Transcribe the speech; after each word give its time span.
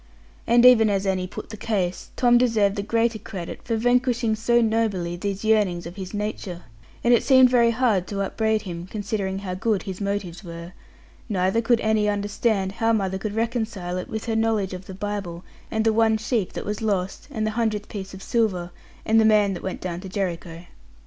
And 0.47 0.65
even 0.65 0.89
as 0.89 1.05
Annie 1.05 1.27
put 1.27 1.51
the 1.51 1.57
case, 1.57 2.09
Tom 2.15 2.39
deserved 2.39 2.75
the 2.75 2.81
greater 2.81 3.19
credit 3.19 3.59
for 3.63 3.75
vanquishing 3.77 4.33
so 4.35 4.59
nobly 4.59 5.15
these 5.15 5.45
yearnings 5.45 5.85
of 5.85 5.95
his 5.95 6.11
nature; 6.11 6.63
and 7.03 7.13
it 7.13 7.23
seemed 7.23 7.51
very 7.51 7.69
hard 7.69 8.07
to 8.07 8.21
upbraid 8.21 8.63
him, 8.63 8.87
considering 8.87 9.37
how 9.37 9.53
good 9.53 9.83
his 9.83 10.01
motives 10.01 10.43
were; 10.43 10.73
neither 11.29 11.61
could 11.61 11.79
Annie 11.81 12.09
understand 12.09 12.71
how 12.71 12.91
mother 12.93 13.19
could 13.19 13.35
reconcile 13.35 13.99
it 13.99 14.07
with 14.09 14.25
her 14.25 14.35
knowledge 14.35 14.73
of 14.73 14.87
the 14.87 14.95
Bible, 14.95 15.43
and 15.69 15.85
the 15.85 15.93
one 15.93 16.17
sheep 16.17 16.53
that 16.53 16.65
was 16.65 16.81
lost, 16.81 17.27
and 17.29 17.45
the 17.45 17.51
hundredth 17.51 17.87
piece 17.87 18.15
of 18.15 18.23
silver, 18.23 18.71
and 19.05 19.21
the 19.21 19.23
man 19.23 19.53
that 19.53 19.61
went 19.61 19.81
down 19.81 19.99
to 19.99 20.09
Jericho. 20.09 20.65